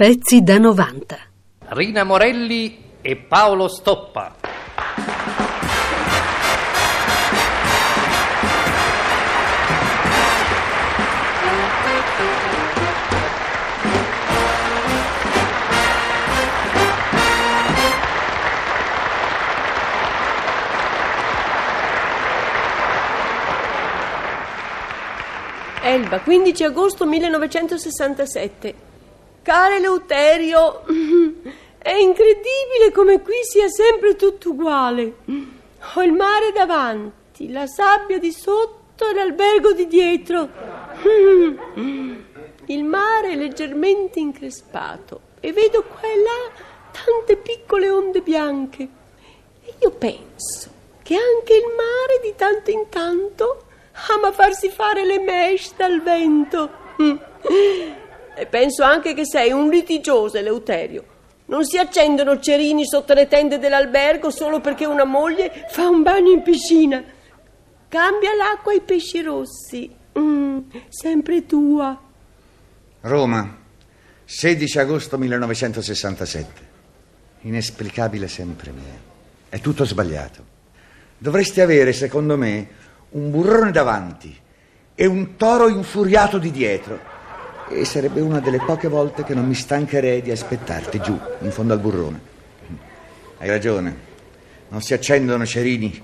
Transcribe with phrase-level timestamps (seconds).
[0.00, 1.18] Pezzi da 90.
[1.72, 4.34] Rina Morelli e Paolo Stoppa.
[25.82, 28.88] Elba, 15 agosto 1967.
[29.50, 30.84] Care Eleuterio,
[31.76, 35.14] è incredibile come qui sia sempre tutto uguale.
[35.94, 40.48] Ho il mare davanti, la sabbia di sotto e l'albergo di dietro.
[42.66, 48.88] Il mare è leggermente increspato e vedo qua e là tante piccole onde bianche.
[49.64, 50.70] E io penso
[51.02, 53.64] che anche il mare di tanto in tanto
[54.10, 56.70] ama farsi fare le mesh dal vento.
[58.34, 61.04] E penso anche che sei un litigioso, Eleuterio.
[61.46, 66.30] Non si accendono cerini sotto le tende dell'albergo solo perché una moglie fa un bagno
[66.30, 67.02] in piscina.
[67.88, 69.92] Cambia l'acqua ai pesci rossi.
[70.16, 72.00] Mm, sempre tua.
[73.00, 73.58] Roma,
[74.24, 76.68] 16 agosto 1967.
[77.42, 79.08] Inesplicabile sempre mia.
[79.48, 80.44] È tutto sbagliato.
[81.18, 82.68] Dovresti avere, secondo me,
[83.10, 84.38] un burrone davanti
[84.94, 86.98] e un toro infuriato di dietro.
[87.72, 91.72] E sarebbe una delle poche volte che non mi stancherei di aspettarti giù, in fondo
[91.72, 92.20] al burrone.
[93.38, 93.96] Hai ragione,
[94.70, 96.02] non si accendono cerini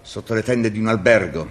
[0.00, 1.48] sotto le tende di un albergo,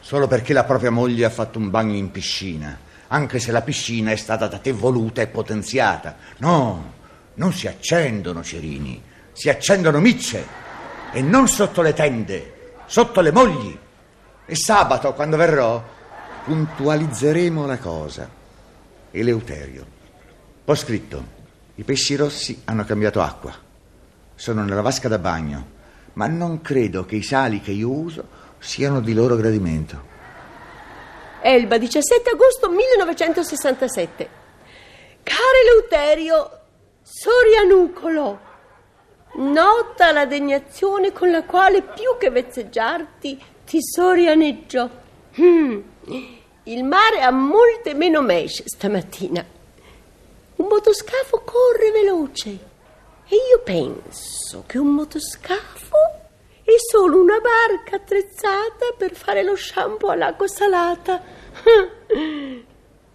[0.00, 4.12] solo perché la propria moglie ha fatto un bagno in piscina, anche se la piscina
[4.12, 6.16] è stata da te voluta e potenziata.
[6.38, 6.94] No,
[7.34, 10.46] non si accendono cerini, si accendono micce,
[11.12, 13.78] e non sotto le tende, sotto le mogli.
[14.46, 15.84] E sabato, quando verrò,
[16.44, 18.37] puntualizzeremo la cosa.
[19.10, 19.86] Eleuterio.
[20.64, 21.36] Ho scritto,
[21.76, 23.54] i pesci rossi hanno cambiato acqua.
[24.34, 25.66] Sono nella vasca da bagno,
[26.14, 30.16] ma non credo che i sali che io uso siano di loro gradimento.
[31.40, 34.28] Elba, 17 agosto 1967.
[35.22, 36.60] Caro Eleuterio,
[37.02, 38.40] Sorianucolo,
[39.36, 44.90] nota la degnazione con la quale più che vezzeggiarti ti sorianeggio.
[45.40, 45.80] Mm.
[46.68, 49.42] Il mare ha molte meno mesh stamattina.
[50.56, 52.50] Un motoscafo corre veloce
[53.26, 55.96] e io penso che un motoscafo
[56.62, 61.22] è solo una barca attrezzata per fare lo shampoo all'acqua salata.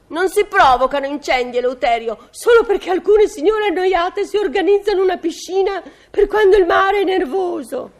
[0.05, 5.81] Non si provocano incendi, Eleuterio, solo perché alcune signore annoiate si organizzano una piscina
[6.11, 7.91] per quando il mare è nervoso.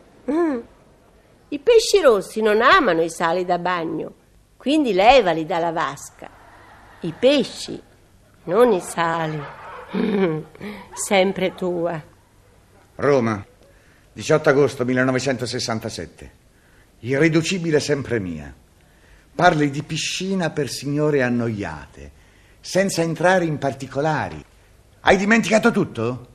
[1.48, 4.14] I pesci rossi non amano i sali da bagno,
[4.64, 6.30] quindi levali dalla vasca.
[7.02, 7.78] I pesci,
[8.46, 9.38] non i sali.
[10.94, 12.02] Sempre tua.
[12.96, 13.46] Roma,
[14.14, 16.32] 18 agosto 1967.
[17.00, 18.56] Irriducibile sempre mia.
[19.36, 22.12] Parli di piscina per signore annoiate,
[22.62, 24.42] senza entrare in particolari.
[25.02, 26.28] Hai dimenticato tutto?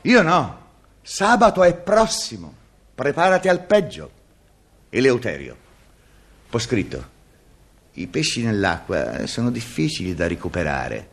[0.00, 0.64] Io no.
[1.02, 2.52] Sabato è prossimo.
[2.96, 4.10] Preparati al peggio.
[4.90, 5.56] Eleuterio.
[6.50, 7.14] Ho scritto.
[7.98, 11.08] I pesci nell'acqua sono difficili da recuperare.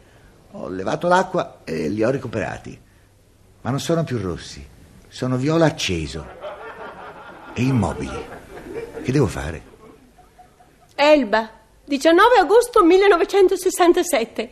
[0.52, 2.78] Ho levato l'acqua e li ho recuperati.
[3.62, 4.66] Ma non sono più rossi.
[5.08, 6.28] Sono viola acceso.
[7.54, 8.26] E immobili.
[9.02, 9.64] Che devo fare?
[10.96, 11.50] Elba,
[11.86, 14.50] 19 agosto 1967.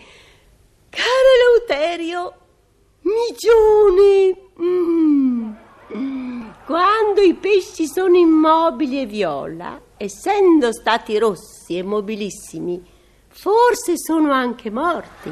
[0.89, 2.33] Caro Eleuterio,
[3.01, 4.37] migione.
[4.61, 5.51] Mm.
[6.65, 12.83] Quando i pesci sono immobili e viola, essendo stati rossi e mobilissimi,
[13.27, 15.31] forse sono anche morti.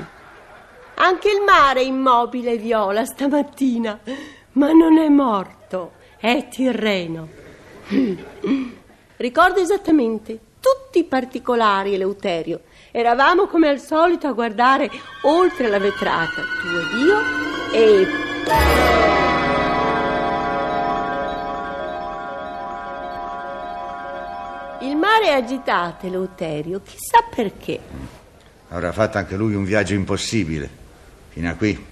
[0.96, 4.00] Anche il mare è immobile e viola stamattina,
[4.54, 7.28] ma non è morto, è Tirreno.
[9.18, 12.62] Ricordo esattamente tutti i particolari, Eleuterio.
[12.92, 14.92] Eravamo come al solito a guardare
[15.24, 17.18] oltre la vetrata, tu ed io,
[17.74, 19.09] e...
[25.22, 27.80] È agitato, Eleuterio, chissà perché.
[28.70, 30.68] Avrà fatto anche lui un viaggio impossibile,
[31.30, 31.86] fino a qui,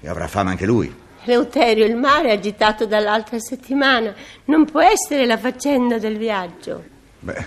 [0.00, 0.94] e avrà fame anche lui.
[1.24, 4.14] Eleuterio, il mare è agitato dall'altra settimana,
[4.44, 6.84] non può essere la faccenda del viaggio.
[7.20, 7.44] Beh,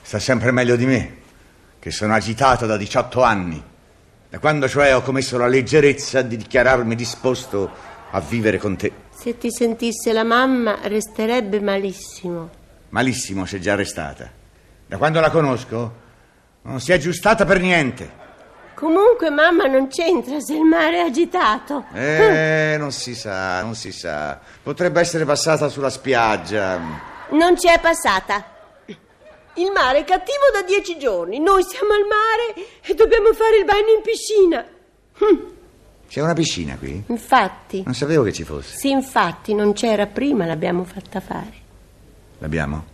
[0.00, 1.16] sta sempre meglio di me,
[1.78, 3.62] che sono agitato da 18 anni,
[4.30, 7.70] da quando cioè ho commesso la leggerezza di dichiararmi disposto
[8.10, 8.90] a vivere con te.
[9.14, 12.50] Se ti sentisse la mamma resterebbe malissimo.
[12.88, 14.42] Malissimo se già restata.
[14.86, 16.02] Da quando la conosco
[16.62, 18.22] non si è aggiustata per niente.
[18.74, 21.84] Comunque mamma non c'entra se il mare è agitato.
[21.92, 24.38] Eh, non si sa, non si sa.
[24.62, 26.78] Potrebbe essere passata sulla spiaggia.
[27.30, 28.52] Non ci è passata.
[29.56, 31.38] Il mare è cattivo da dieci giorni.
[31.38, 34.64] Noi siamo al mare e dobbiamo fare il bagno in piscina.
[35.18, 35.52] Hm,
[36.08, 37.04] C'è una piscina qui?
[37.06, 37.82] Infatti.
[37.84, 38.76] Non sapevo che ci fosse.
[38.76, 41.52] Sì, infatti, non c'era prima, l'abbiamo fatta fare.
[42.38, 42.84] L'abbiamo?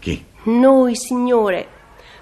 [0.00, 0.32] Chi?
[0.44, 1.66] Noi, signore,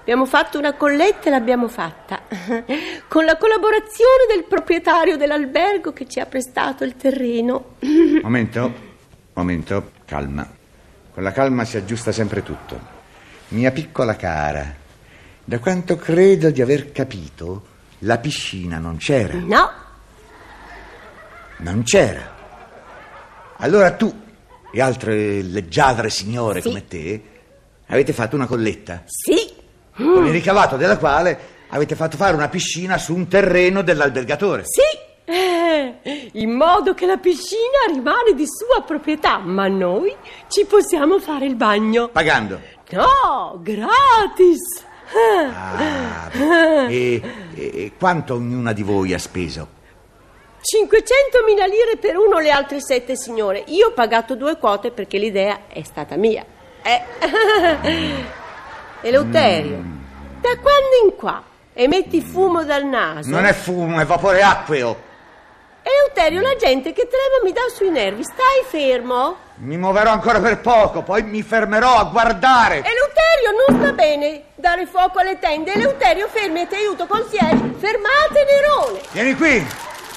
[0.01, 2.23] abbiamo fatto una colletta e l'abbiamo fatta.
[3.09, 7.77] Con la collaborazione del proprietario dell'albergo che ci ha prestato il terreno.
[8.23, 8.73] Momento,
[9.35, 10.49] momento, calma.
[11.13, 12.79] Con la calma si aggiusta sempre tutto.
[13.49, 14.75] Mia piccola cara,
[15.45, 17.67] da quanto credo di aver capito,
[18.01, 19.35] la piscina non c'era.
[19.35, 19.71] No,
[21.59, 22.35] Non c'era.
[23.59, 24.13] Allora tu
[24.73, 26.69] e altre leggiadre signore Sì.
[26.69, 27.23] come te
[27.93, 29.37] avete fatto una colletta, sì,
[29.95, 34.65] con il ricavato della quale avete fatto fare una piscina su un terreno dell'albergatore.
[34.67, 35.11] sì.
[35.25, 40.13] Eh, in modo che la piscina rimane di sua proprietà, ma noi
[40.49, 42.09] ci possiamo fare il bagno.
[42.09, 42.59] Pagando.
[42.91, 44.85] No, gratis.
[45.15, 45.45] Eh.
[45.45, 46.87] Ah, beh.
[46.89, 47.23] e,
[47.55, 49.69] e- e quanto ognuna di voi ha speso?
[50.61, 53.63] 500.000 lire per uno, le altre sette signore.
[53.69, 56.45] Io ho pagato due quote perché l'idea è stata mia.
[56.83, 57.03] Eh.
[59.03, 59.83] Eleuterio,
[60.41, 61.43] da quando in qua
[61.73, 63.31] emetti fumo dal naso?
[63.31, 65.11] Non è fumo, è vapore acqueo.
[65.83, 68.23] Eleuterio, la gente che trema mi dà sui nervi.
[68.23, 69.37] Stai fermo?
[69.57, 72.83] Mi muoverò ancora per poco, poi mi fermerò a guardare.
[72.85, 75.73] Eleuterio, non sta bene dare fuoco alle tende.
[75.73, 77.75] Eleuterio, fermi e ti aiuto, consiglieri.
[77.79, 79.01] Fermate Nerone.
[79.11, 79.67] Vieni qui,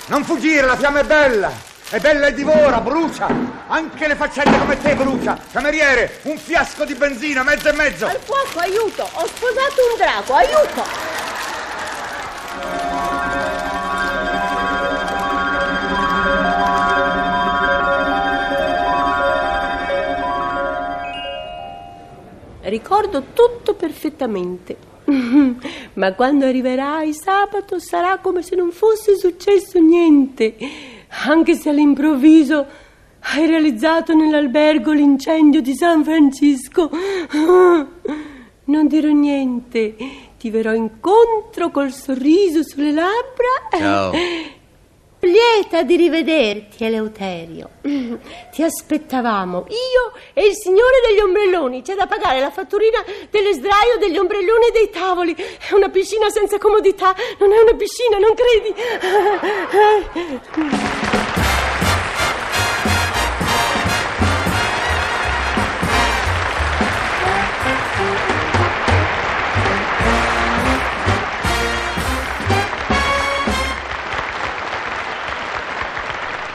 [0.07, 1.73] non fuggire, la fiamma è bella.
[1.87, 3.27] È bella e divora, brucia.
[3.67, 5.37] Anche le faccende come te brucia.
[5.51, 8.07] Cameriere, un fiasco di benzina, mezzo e mezzo.
[8.07, 9.03] Al fuoco, aiuto.
[9.03, 10.83] Ho sposato un drago, aiuto.
[22.61, 24.75] Ricordo tutto perfettamente.
[25.93, 30.55] Ma quando arriverai sabato sarà come se non fosse successo niente,
[31.23, 32.65] anche se all'improvviso
[33.33, 36.89] hai realizzato nell'albergo l'incendio di San Francisco.
[38.67, 39.95] Non dirò niente,
[40.39, 43.77] ti verrò incontro col sorriso sulle labbra.
[43.77, 44.11] Ciao.
[45.19, 47.69] Lieta di rivederti, Eleuterio.
[47.81, 51.81] Ti aspettavamo, io e il signore degli ombrelloni.
[51.81, 55.35] C'è da pagare la fatturina dell'esdraio degli ombrelloni e dei tavoli.
[55.35, 57.15] È una piscina senza comodità.
[57.39, 58.73] Non è una piscina, non credi?